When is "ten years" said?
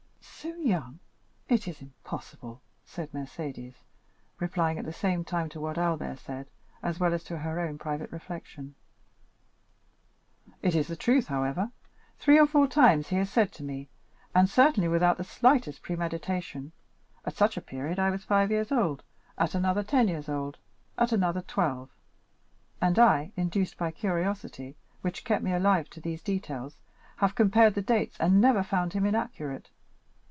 19.83-20.27